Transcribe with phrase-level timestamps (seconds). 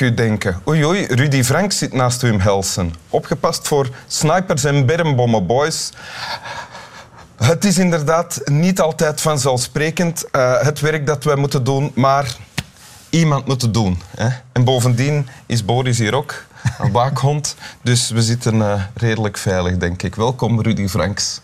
[0.00, 0.60] u denken.
[0.68, 2.94] Oei oei, Rudy Frank zit naast Wim Helsen.
[3.08, 5.90] Opgepast voor snipers en bermbommen, boys.
[7.36, 12.34] Het is inderdaad niet altijd vanzelfsprekend uh, het werk dat wij moeten doen, maar
[13.10, 14.02] iemand moet het doen.
[14.16, 14.28] Hè?
[14.52, 16.44] En bovendien is Boris hier ook,
[16.78, 17.54] een waakhond.
[17.82, 20.14] Dus we zitten uh, redelijk veilig, denk ik.
[20.14, 21.40] Welkom, Rudy Franks,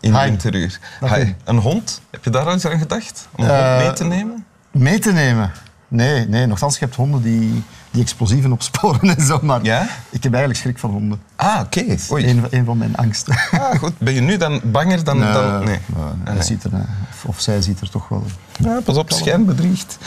[0.00, 0.24] in Hi.
[0.24, 0.78] Winteruur.
[1.00, 1.32] Hi.
[1.44, 2.00] Een hond?
[2.10, 3.28] Heb je daar al eens aan gedacht?
[3.36, 4.44] Om een Uh, hond mee te nemen?
[4.70, 5.52] Mee te nemen?
[5.92, 6.46] Nee, nee.
[6.46, 9.38] Nogthans, je hebt honden die, die explosieven opsporen en zo.
[9.42, 9.86] Maar Ja?
[10.10, 11.20] ik heb eigenlijk schrik van honden.
[11.36, 11.96] Ah, oké.
[12.12, 12.30] Oei.
[12.30, 13.34] een, een van mijn angsten.
[13.50, 13.98] Ah, goed.
[13.98, 15.18] Ben je nu dan banger dan...
[15.18, 15.58] Nee, dan...
[15.58, 15.64] nee.
[15.66, 16.42] nee, Ah, hij nee.
[16.42, 18.24] Ziet er, eh, of, of zij ziet er toch wel...
[18.58, 19.98] Ja, pas op, schijn bedriegt.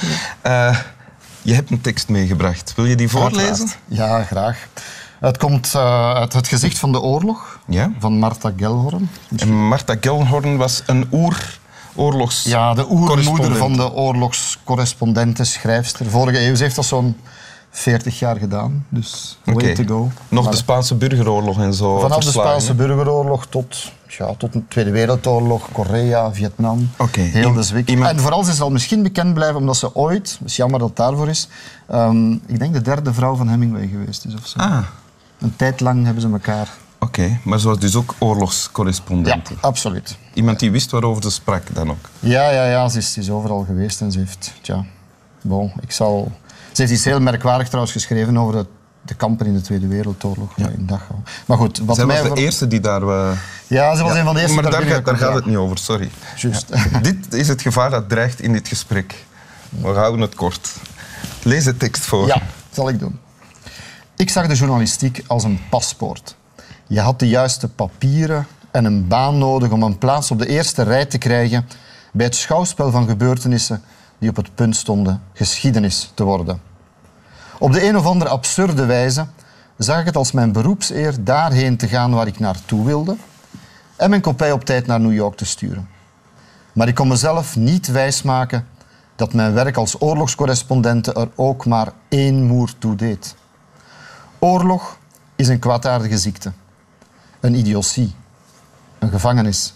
[0.41, 0.77] Eh,
[1.41, 2.73] je hebt een tekst meegebracht.
[2.75, 3.67] Wil je die voorlezen?
[3.87, 4.67] Ja, graag.
[5.19, 7.91] Het komt eh, uit het gezicht van de oorlog Ja.
[7.99, 9.09] van Martha Gellhorn.
[9.37, 11.59] En Martha Gellhorn was een oer
[11.95, 12.43] oorlogs...
[12.43, 16.05] Ja, de oermoeder van de oorlogscorrespondente, schrijfster.
[16.09, 17.17] Vorige eeuw, ze heeft dat zo'n
[17.69, 18.85] 40 jaar gedaan.
[18.89, 20.11] Dus way to go.
[20.27, 24.61] Nog Maar de Spaanse burgeroorlog en zo Vanaf de Spaanse burgeroorlog tot, ja, tot de
[24.67, 27.89] Tweede Wereldoorlog, Korea, Vietnam, Oké, heel de zwik.
[27.89, 30.87] iemand- En vooral, ze zal misschien bekend blijven omdat ze ooit, het is jammer dat
[30.87, 31.47] het daarvoor is,
[31.87, 34.59] ehm, ik denk de derde vrouw van Hemingway geweest is of zo.
[34.59, 34.77] Ah,
[35.39, 36.69] Een tijd lang hebben ze elkaar...
[37.05, 37.39] oké.
[37.43, 39.49] Maar ze was dus ook Ja, oorlogscorrespondent.
[39.61, 40.17] absoluut.
[40.33, 42.09] Iemand die wist waarover ze sprak dan ook.
[42.19, 44.85] Ja, ja, ja, ze is, ze is overal geweest en ze heeft, tja,
[45.41, 46.31] bon, ik zal...
[46.71, 48.65] Ze heeft iets heel merkwaardigs trouwens geschreven over de,
[49.01, 50.67] de kampen in de Tweede Wereldoorlog ja.
[50.67, 51.19] in Dachau.
[51.45, 52.23] Maar goed, wat Zij mij...
[52.23, 53.01] was de eerste die daar...
[53.01, 55.45] eh, Ja, ze was ja, een van de eerste Maar daar, gaat, daar gaat het
[55.45, 56.09] niet over, sorry.
[56.35, 56.67] Juist.
[57.01, 59.25] dit is het gevaar dat dreigt in dit gesprek.
[59.69, 60.75] We houden het kort.
[61.43, 62.27] Lees de tekst voor.
[62.27, 63.19] Ja, zal ik doen.
[64.15, 66.35] Ik zag de journalistiek als een paspoort.
[66.87, 70.83] Je had de juiste papieren en een baan nodig om een plaats op de eerste
[70.83, 71.67] rij te krijgen
[72.13, 73.81] bij het schouwspel van gebeurtenissen
[74.17, 76.61] die op het punt stonden geschiedenis te worden.
[77.59, 79.25] Op de een of andere absurde wijze
[79.77, 83.15] zag ik het als mijn beroepseer daarheen te gaan waar ik naartoe wilde
[83.95, 85.89] en mijn kopij op tijd naar New York te sturen.
[86.73, 88.67] Maar ik kon mezelf niet wijsmaken
[89.15, 93.35] dat mijn werk als oorlogscorrespondente er ook maar één moer toe deed.
[94.39, 94.97] Oorlog
[95.35, 96.51] is een kwaadaardige ziekte,
[97.39, 98.13] een idiotie,
[98.99, 99.73] een gevangenis.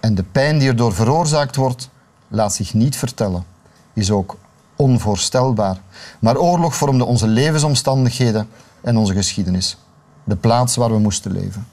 [0.00, 1.88] En de pijn die erdoor veroorzaakt wordt,
[2.28, 3.44] laat zich niet vertellen,
[3.92, 4.36] is ook
[4.76, 5.80] onvoorstelbaar.
[6.18, 8.48] Maar oorlog vormde onze levensomstandigheden
[8.80, 9.76] en onze geschiedenis.
[10.24, 11.66] De plaats waar we moesten leven.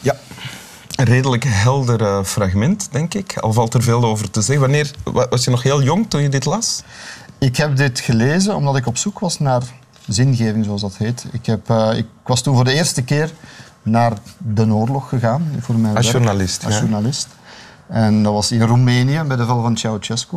[0.00, 0.16] Ja,
[0.96, 3.38] een redelijk helder eh, fragment, denk ik.
[3.38, 4.60] Al valt er veel over te zeggen.
[4.60, 6.82] Wanneer, wa- was je nog heel jong toen je dit las?
[7.38, 9.62] Ik heb dit gelezen omdat ik op zoek was naar
[10.06, 11.24] zingeving, zoals dat heet.
[11.32, 13.32] Ik, heb, eh, ik was toen voor de eerste keer
[13.82, 15.52] naar de oorlog gegaan.
[15.60, 16.80] Voor mijn Als werk, journalist, Als ja.
[16.80, 17.28] journalist.
[17.86, 20.36] En dat was in Roemenië, bij de val van Ceausescu.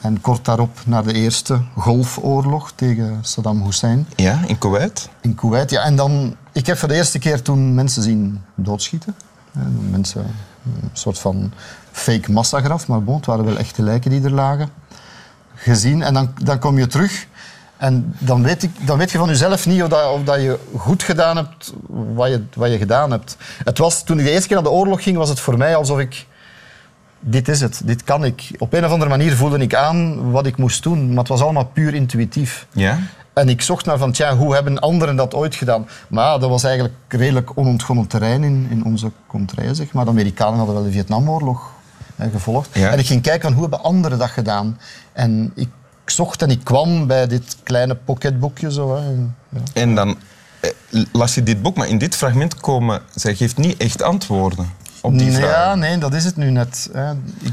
[0.00, 5.08] En kort daarop naar de eerste golfoorlog tegen Saddam Hussein Ja, in Kuwait.
[5.20, 5.70] in Kuwait.
[5.70, 9.14] Ja, en dan, ik heb voor de eerste keer toen mensen zien doodschieten.
[9.90, 10.20] Mensen,
[10.64, 11.52] een soort van
[11.92, 14.68] fake massagraf, maar bon, het waren wel echte lijken die er lagen.
[15.54, 16.02] Gezien.
[16.02, 17.26] En dan, dan kom je terug
[17.84, 20.58] en dan weet, ik, dan weet je van jezelf niet of, dat, of dat je
[20.76, 21.72] goed gedaan hebt
[22.14, 23.36] wat je, wat je gedaan hebt.
[23.64, 25.76] Het was, toen ik de eerste keer naar de oorlog ging, was het voor mij
[25.76, 26.26] alsof ik...
[27.20, 28.50] Dit is het, dit kan ik.
[28.58, 31.40] Op een of andere manier voelde ik aan wat ik moest doen, maar het was
[31.40, 32.66] allemaal puur intuïtief.
[32.72, 32.98] Ja.
[33.32, 35.88] En ik zocht naar van, tja, hoe hebben anderen dat ooit gedaan?
[36.08, 40.04] Maar dat was eigenlijk redelijk onontgonnen terrein in, in onze contrée, zeg maar.
[40.04, 41.70] De Amerikanen hadden wel de Vietnamoorlog
[42.16, 42.68] hè, gevolgd.
[42.72, 42.90] Ja.
[42.90, 44.78] En ik ging kijken van, hoe hebben anderen dat gedaan?
[45.12, 45.68] En ik
[46.10, 48.94] zocht en ik kwam bij dit kleine pocketboekje zo.
[48.96, 49.00] Hè.
[49.06, 49.60] En, ja.
[49.74, 50.16] En dan
[50.60, 50.70] eh,
[51.12, 53.00] las je dit boek, maar in dit fragment komen...
[53.14, 54.70] Zij geeft niet echt antwoorden
[55.00, 55.78] op die ja, vragen.
[55.78, 56.88] nee, dat is het nu net.
[56.92, 57.10] Hè.
[57.12, 57.52] Ik,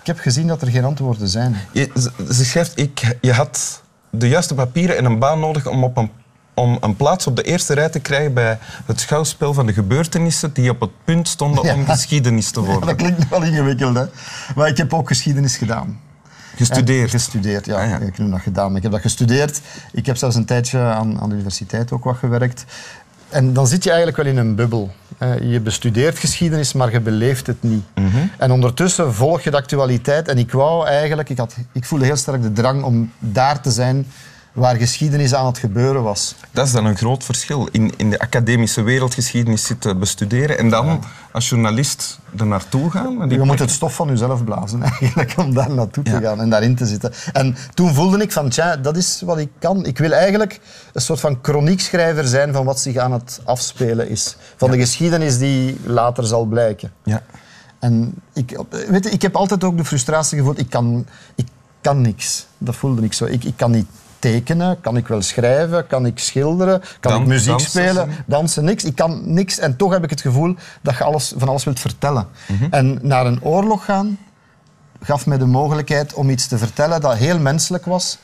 [0.00, 1.56] ik heb gezien dat er geen antwoorden zijn.
[1.72, 1.90] Je,
[2.28, 6.10] ze- schrijft, ik, je had de juiste papieren en een baan nodig om, op een,
[6.54, 10.52] om een plaats op de eerste rij te krijgen bij het schouwspel van de gebeurtenissen
[10.52, 11.74] die op het punt stonden Ja.
[11.74, 12.96] om geschiedenis te Dat worden.
[12.96, 14.04] klinkt wel ingewikkeld, hè.
[14.54, 16.00] Maar ik heb ook geschiedenis gedaan.
[16.56, 17.10] Gestudeerd.
[17.10, 17.82] Gestudeerd, ja.
[17.82, 17.98] Ah, ja.
[17.98, 18.66] Ik heb dat gedaan.
[18.68, 19.60] Maar ik heb dat gestudeerd.
[19.92, 22.64] Ik heb zelfs een tijdje aan, aan de universiteit ook wat gewerkt.
[23.28, 24.90] En dan zit je eigenlijk wel in een bubbel.
[25.18, 27.84] Eh, Je bestudeert geschiedenis, maar je beleeft het niet.
[27.94, 28.16] Mhm.
[28.38, 30.28] En ondertussen volg je de actualiteit.
[30.28, 33.70] En ik wou eigenlijk, ik, had, ik voelde heel sterk de drang om daar te
[33.70, 34.06] zijn
[34.52, 36.34] waar geschiedenis aan het gebeuren was.
[36.50, 37.68] Dat is dan een groot verschil.
[37.70, 41.00] In, in de academische wereld geschiedenis zitten bestuderen en dan
[41.32, 43.30] als journalist er naartoe gaan.
[43.30, 46.74] Je moet het stof van jezelf blazen eigenlijk om daar naartoe te gaan en daarin
[46.76, 47.12] te zitten.
[47.32, 49.86] En toen voelde ik van, tja, dat is wat ik kan.
[49.86, 50.60] Ik wil eigenlijk
[50.92, 54.36] een soort van chroniekschrijver zijn van wat zich aan het afspelen is.
[54.56, 56.92] Van de geschiedenis die later zal blijken.
[57.02, 57.22] Ja.
[57.78, 58.58] En ik,
[58.88, 61.46] weet je, ik heb altijd ook de frustratie gevoeld, ik kan, ik
[61.80, 62.46] kan niks.
[62.58, 63.24] Dat voelde ik zo.
[63.24, 63.86] Ik, ik kan niet
[64.22, 68.64] tekenen, kan ik wel schrijven, kan ik schilderen, kan Dan- ik muziek dansen, spelen, dansen,
[68.64, 68.84] niks.
[68.84, 71.80] Ik kan niks en toch heb ik het gevoel dat je alles, van alles wilt
[71.80, 72.26] vertellen.
[72.46, 72.64] Mhm.
[72.70, 74.18] En naar een oorlog gaan
[75.02, 78.18] gaf mij de mogelijkheid om iets te vertellen dat heel menselijk was.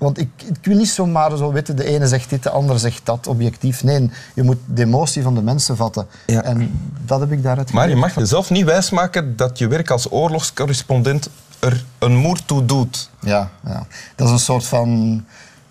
[0.00, 3.00] Want ik, ik wil niet zomaar zo weten, de ene zegt dit, de ander zegt
[3.04, 3.82] dat, objectief.
[3.82, 6.06] Nee, je moet de emotie van de mensen vatten.
[6.26, 6.42] Ja.
[6.42, 10.12] En dat heb ik daaruit Maar je mag jezelf niet wijsmaken dat je werk als
[10.12, 13.10] oorlogscorrespondent er een moer toe doet.
[13.20, 15.24] Ja, ja, dat is een soort van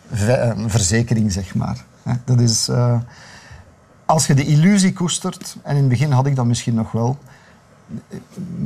[0.10, 1.78] eh, verzekering, zeg maar.
[2.26, 3.00] Dat is, eh,
[4.06, 7.18] als je de illusie koestert, en in het begin had ik dat misschien nog wel,
[8.10, 8.18] eh,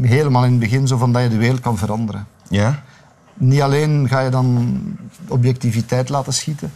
[0.01, 2.27] helemaal in het begin zo van dat je de wereld kan veranderen.
[2.49, 2.83] Ja?
[3.33, 4.77] Niet alleen ga je dan
[5.27, 6.71] objectiviteit laten schieten,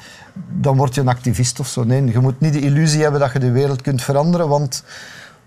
[0.50, 1.83] dan word je een activist of zo.
[1.83, 4.83] Nee, je moet niet de illusie hebben dat je de wereld kunt veranderen, want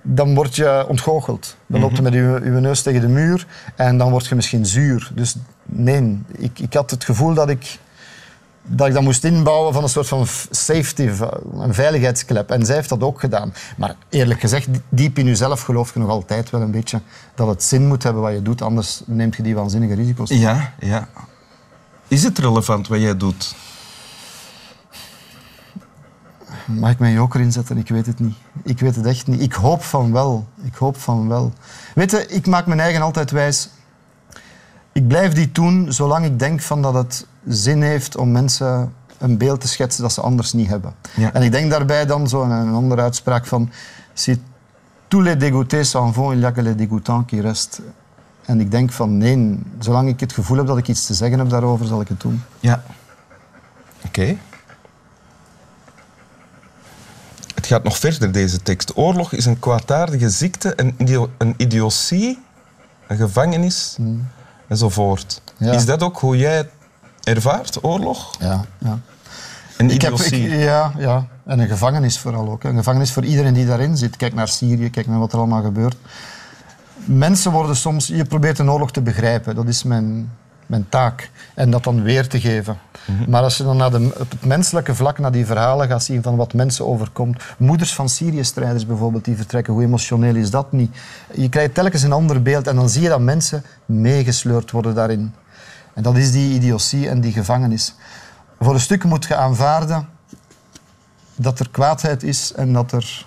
[0.02, 1.56] dan word je ontgoocheld.
[1.66, 3.46] Dan loopt je met je, je neus tegen de muur
[3.76, 5.10] en dan word je misschien zuur.
[5.14, 7.78] Dus nee, ik, ik had het gevoel dat ik,
[8.62, 11.10] dat ik dat moest inbouwen van een soort van safety,
[11.52, 12.50] een veiligheidsklep.
[12.50, 13.54] En zij heeft dat ook gedaan.
[13.76, 17.00] Maar eerlijk gezegd, diep in jezelf geloof je nog altijd wel een beetje
[17.34, 20.28] dat het zin moet hebben wat je doet, anders neemt je die waanzinnige risico's.
[20.28, 21.08] Ja, ja.
[22.08, 23.54] Is het relevant wat jij doet?
[26.66, 27.78] Mag ik mijn joker inzetten?
[27.78, 28.36] Ik weet het niet.
[28.62, 29.40] Ik weet het echt niet.
[29.40, 30.46] Ik hoop van wel.
[30.62, 31.52] Ik hoop van wel.
[31.94, 33.68] Weet je, ik maak mijn eigen altijd wijs.
[34.92, 39.38] Ik blijf die doen zolang ik denk van dat het zin heeft om mensen een
[39.38, 40.94] beeld te schetsen dat ze anders niet hebben.
[41.16, 41.32] Ja.
[41.32, 43.70] En ik denk daarbij dan zo een, andere uitspraak van...
[44.14, 44.42] Si
[45.08, 47.80] tous les dégoûtés s'en vont, il n'y a que les dégoûtants qui restent.
[48.44, 51.38] En ik denk van nee, zolang ik het gevoel heb dat ik iets te zeggen
[51.38, 52.42] heb daarover, zal ik het doen.
[52.60, 52.82] Ja.
[54.06, 54.36] Oké.
[57.54, 58.96] Het gaat nog verder, deze tekst.
[58.96, 62.38] Oorlog is een kwaadaardige ziekte, een, idio- een idiotie,
[63.06, 63.98] een gevangenis
[64.68, 65.42] enzovoort.
[65.56, 65.72] Ja.
[65.72, 66.68] Is dat ook hoe jij het
[67.34, 68.34] ervaart, oorlog?
[68.40, 68.98] Ja, ja.
[69.76, 72.64] Een Ik heb, ik- ja, ja, en een gevangenis vooral ook.
[72.64, 74.16] Een gevangenis voor iedereen die daarin zit.
[74.16, 75.96] Kijk naar Syrië, kijk naar wat er allemaal gebeurt.
[77.04, 78.06] Mensen worden soms...
[78.06, 79.54] Je probeert een oorlog te begrijpen.
[79.54, 80.30] Dat is mijn,
[80.66, 81.30] mijn taak.
[81.54, 82.78] En dat dan weer te geven.
[83.28, 86.22] Maar als je dan naar de, op het menselijke vlak naar die verhalen gaat zien
[86.22, 87.42] van wat mensen overkomt.
[87.58, 89.72] Moeders van Syrië-strijders bijvoorbeeld die vertrekken.
[89.72, 90.96] Hoe emotioneel is dat niet?
[91.34, 92.66] Je krijgt telkens een ander beeld.
[92.66, 95.34] En dan zie je dat mensen meegesleurd worden daarin.
[96.00, 97.94] En dat is die idiotie en die gevangenis.
[98.60, 100.08] Voor een stuk moet je aanvaarden
[101.36, 103.26] dat er kwaadheid is en dat er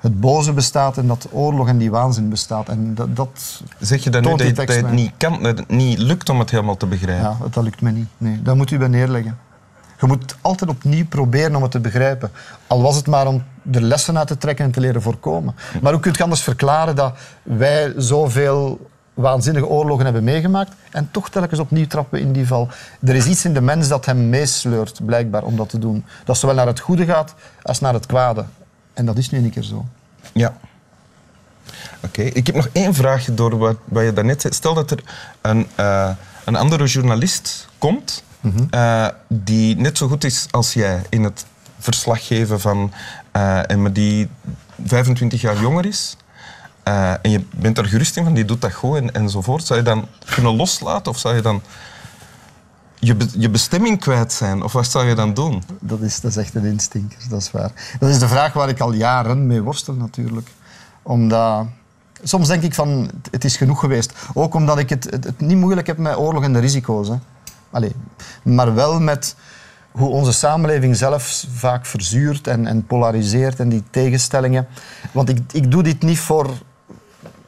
[0.00, 2.68] het boze bestaat en dat oorlog en die waanzin bestaat.
[2.68, 5.98] En dat, dat, Zeg je dan nu dat, je- het niet kan, dat het niet
[5.98, 7.36] lukt om het helemaal te begrijpen?
[7.40, 8.08] ja, dat lukt me niet.
[8.18, 9.38] Nee, dat moet u bij neerleggen.
[10.00, 12.30] Je moet altijd opnieuw proberen om het te begrijpen.
[12.66, 13.42] Al was het maar om
[13.72, 15.54] er lessen uit te trekken en te leren voorkomen.
[15.82, 21.30] Maar hoe kun je anders verklaren dat wij zoveel waanzinnige oorlogen hebben meegemaakt en toch
[21.30, 22.68] telkens opnieuw trappen in die val?
[23.00, 26.04] Er is iets in de mens dat hem meesleurt, blijkbaar, om dat te doen.
[26.24, 28.44] Dat zowel naar het goede gaat als naar het kwade.
[28.94, 29.84] En dat is nu een keer zo.
[30.32, 30.56] Ja.
[32.04, 34.54] Oké, ik heb nog één vraagje door wat, wat je daarnet zei.
[34.54, 35.02] Stel dat er
[35.40, 36.10] een, eh,
[36.44, 38.22] een andere journalist komt
[38.70, 41.44] eh, die net zo goed is als jij in het
[41.78, 42.92] verslag geven van...
[43.32, 44.28] eh, en maar die
[44.84, 46.16] 25 jaar jonger is.
[46.88, 49.66] Eh, en je bent er gerust in van, die doet dat goed en, enzovoort.
[49.66, 51.62] Zou je dan kunnen loslaten of zou je dan
[52.98, 54.62] je, je bestemming kwijt zijn?
[54.62, 55.62] Of wat zou je dan doen?
[55.80, 57.72] Dat is, dat is echt een instinker, dat is waar.
[57.98, 60.48] Dat is de vraag waar ik al jaren mee worstel natuurlijk.
[61.02, 61.66] Omdat...
[62.22, 64.12] Soms denk ik van, het is genoeg geweest.
[64.34, 67.08] Ook omdat ik het, het, niet moeilijk heb met oorlog en de risico's.
[67.08, 67.88] Hè.
[68.42, 69.36] Maar wel met
[69.90, 74.66] hoe onze samenleving zelf vaak verzuurt en, en polariseert en die tegenstellingen.
[75.12, 76.50] Want ik, ik doe dit niet voor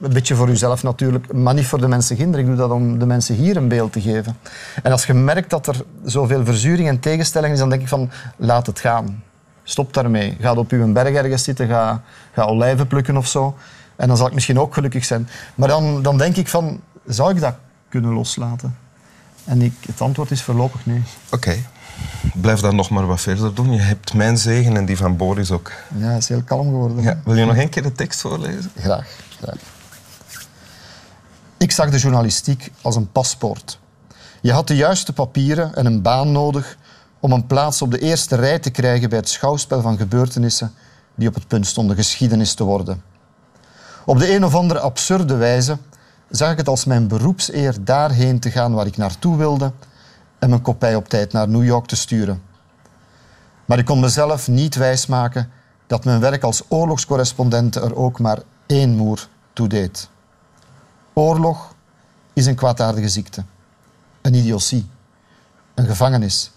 [0.01, 2.41] een beetje voor uzelf natuurlijk, maar niet voor de mensen ginder.
[2.41, 4.37] Ik doe dat om de mensen hier een beeld te geven.
[4.83, 8.11] En als je merkt dat er zoveel verzuring en tegenstelling is, dan denk ik van,
[8.37, 9.23] laat het gaan.
[9.63, 10.37] Stop daarmee.
[10.41, 12.03] Ga op uw berg ergens zitten, ga,
[12.33, 13.57] ga olijven plukken of zo.
[13.97, 15.29] En dan zal ik misschien ook gelukkig zijn.
[15.55, 17.55] Maar dan, dan denk ik van, zou ik dat
[17.89, 18.77] kunnen loslaten?
[19.45, 21.03] En ik, het antwoord is voorlopig nee.
[21.31, 21.57] Oké,
[22.35, 23.73] blijf dan nog maar wat verder doen.
[23.73, 25.73] Je hebt mijn zegen en die van Boris ook.
[25.97, 27.03] Ja, hij is heel kalm geworden.
[27.03, 28.71] Ja, wil je nog een keer de tekst voorlezen?
[28.77, 29.09] Graag,
[29.41, 29.59] graag.
[31.61, 33.79] Ik zag de journalistiek als een paspoort.
[34.41, 36.77] Je had de juiste papieren en een baan nodig
[37.19, 40.73] om een plaats op de eerste rij te krijgen bij het schouwspel van gebeurtenissen
[41.15, 43.03] die op het punt stonden geschiedenis te worden.
[44.05, 45.79] Op de een of andere absurde wijze
[46.31, 49.73] zag ik het als mijn beroepseer daarheen te gaan waar ik naartoe wilde
[50.39, 52.43] en mijn kopij op tijd naar New York te sturen.
[53.65, 55.51] Maar ik kon mezelf niet wijsmaken
[55.87, 60.09] dat mijn werk als oorlogscorrespondent er ook maar één moer toe deed.
[61.13, 61.75] Oorlog
[62.33, 63.45] is een kwaadaardige ziekte,
[64.23, 64.89] een idiotie,
[65.75, 66.51] een gevangenis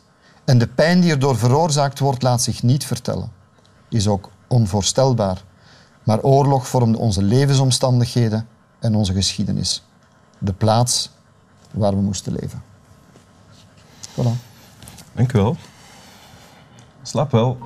[0.45, 3.31] En de pijn die erdoor veroorzaakt wordt, laat zich niet vertellen.
[3.89, 5.43] Is ook onvoorstelbaar.
[6.03, 8.47] Maar oorlog vormde onze levensomstandigheden
[8.79, 9.83] en onze geschiedenis.
[10.37, 11.09] De plaats
[11.71, 12.63] waar we moesten leven.
[14.11, 14.51] Voilà.
[15.13, 15.57] Dank u wel.
[17.01, 17.57] Slaap wel.